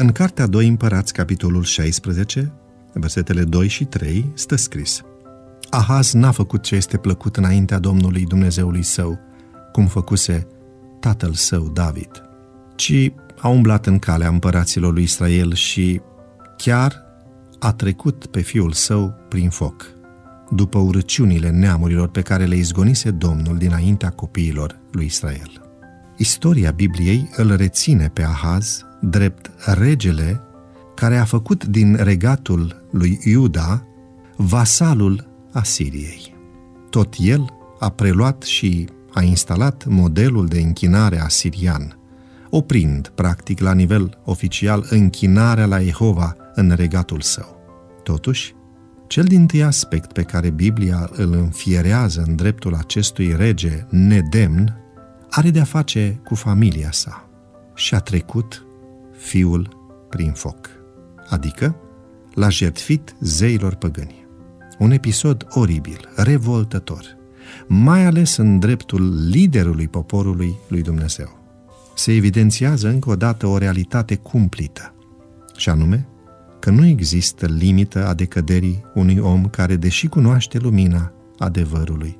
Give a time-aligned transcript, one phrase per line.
[0.00, 2.52] În Cartea 2 Împărați, capitolul 16,
[2.92, 5.02] versetele 2 și 3, stă scris
[5.70, 9.18] Ahaz n-a făcut ce este plăcut înaintea Domnului Dumnezeului său,
[9.72, 10.46] cum făcuse
[11.00, 12.10] tatăl său David,
[12.76, 16.00] ci a umblat în calea împăraților lui Israel și
[16.56, 17.02] chiar
[17.58, 19.86] a trecut pe fiul său prin foc,
[20.50, 25.62] după urăciunile neamurilor pe care le izgonise Domnul dinaintea copiilor lui Israel.
[26.16, 30.40] Istoria Bibliei îl reține pe Ahaz drept regele
[30.94, 33.86] care a făcut din regatul lui Iuda
[34.36, 36.34] vasalul Asiriei.
[36.90, 37.44] Tot el
[37.78, 41.98] a preluat și a instalat modelul de închinare asirian,
[42.50, 47.56] oprind, practic, la nivel oficial, închinarea la Jehova în regatul său.
[48.02, 48.54] Totuși,
[49.06, 54.76] cel din tâi aspect pe care Biblia îl înfierează în dreptul acestui rege nedemn
[55.30, 57.28] are de-a face cu familia sa
[57.74, 58.66] și a trecut
[59.18, 59.76] fiul
[60.08, 60.70] prin foc,
[61.28, 61.76] adică
[62.34, 64.26] l-a jertfit zeilor păgâni.
[64.78, 67.16] Un episod oribil, revoltător,
[67.66, 71.38] mai ales în dreptul liderului poporului lui Dumnezeu.
[71.94, 74.94] Se evidențiază încă o dată o realitate cumplită,
[75.56, 76.08] și anume
[76.58, 82.18] că nu există limită a decăderii unui om care, deși cunoaște lumina adevărului,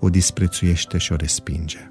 [0.00, 1.90] o disprețuiește și o respinge.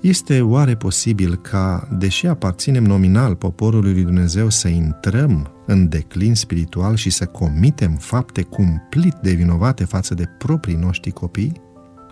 [0.00, 6.96] Este oare posibil ca, deși aparținem nominal poporului lui Dumnezeu, să intrăm în declin spiritual
[6.96, 11.60] și să comitem fapte cumplit de vinovate față de proprii noștri copii?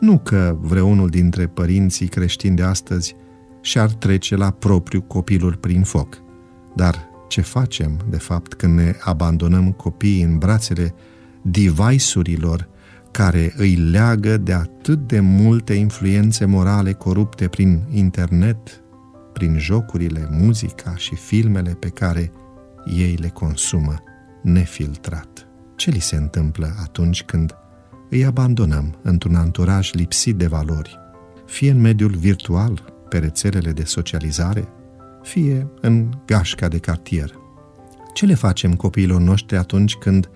[0.01, 3.15] Nu că vreunul dintre părinții creștini de astăzi
[3.61, 6.23] și-ar trece la propriu copilul prin foc,
[6.75, 10.95] dar ce facem, de fapt, când ne abandonăm copiii în brațele
[11.43, 12.69] device-urilor
[13.11, 18.83] care îi leagă de atât de multe influențe morale corupte prin internet,
[19.33, 22.33] prin jocurile, muzica și filmele pe care
[22.85, 23.95] ei le consumă
[24.43, 25.47] nefiltrat.
[25.77, 27.55] Ce li se întâmplă atunci când
[28.11, 30.99] îi abandonăm într-un anturaj lipsit de valori,
[31.47, 34.69] fie în mediul virtual, pe rețelele de socializare,
[35.23, 37.33] fie în gașca de cartier.
[38.15, 40.31] Ce le facem copiilor noștri atunci când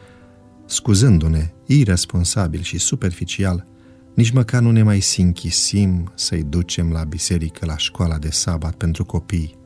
[0.67, 3.67] scuzându-ne irresponsabil și superficial,
[4.15, 9.05] nici măcar nu ne mai sinchisim să-i ducem la biserică, la școala de sabat pentru
[9.05, 9.57] copii,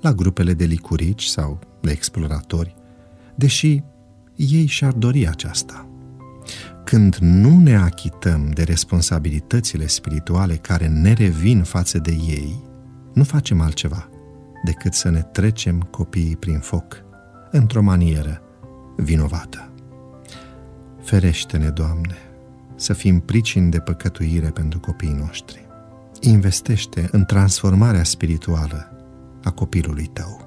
[0.00, 2.74] la grupele de licurici sau de exploratori,
[3.34, 3.82] deși
[4.36, 5.88] ei și-ar dori aceasta.
[6.84, 12.62] Când nu ne achităm de responsabilitățile spirituale care ne revin față de ei,
[13.12, 14.08] nu facem altceva
[14.64, 17.04] decât să ne trecem copiii prin foc,
[17.50, 18.42] într-o manieră
[18.96, 19.73] vinovată.
[21.04, 22.16] Ferește-ne, Doamne,
[22.76, 25.66] să fim pricini de păcătuire pentru copiii noștri.
[26.20, 28.90] Investește în transformarea spirituală
[29.42, 30.43] a copilului tău.